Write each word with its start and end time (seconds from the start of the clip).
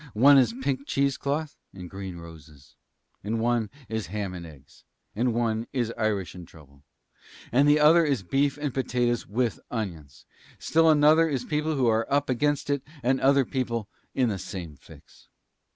One 0.15 0.39
is 0.39 0.55
pink 0.63 0.87
cheese 0.87 1.15
cloth 1.15 1.57
and 1.75 1.87
green 1.87 2.17
roses, 2.17 2.75
and 3.23 3.39
one 3.39 3.69
is 3.87 4.07
ham 4.07 4.33
and 4.33 4.47
eggs, 4.47 4.83
and 5.15 5.31
one 5.31 5.67
is 5.73 5.93
Irish 5.95 6.33
and 6.33 6.47
trouble. 6.47 6.81
And 7.51 7.69
the 7.69 7.79
other 7.79 8.01
one 8.01 8.11
is 8.11 8.23
beef 8.23 8.57
and 8.57 8.73
potatoes 8.73 9.27
with 9.27 9.59
onions. 9.69 10.25
And 10.55 10.63
still 10.63 10.89
another 10.89 11.25
one 11.25 11.35
is 11.35 11.45
people 11.45 11.75
who 11.75 11.85
are 11.85 12.11
up 12.11 12.31
against 12.31 12.71
it 12.71 12.81
and 13.03 13.21
other 13.21 13.45
people 13.45 13.87
in 14.15 14.29
the 14.29 14.39
same 14.39 14.75
fix." 14.75 15.29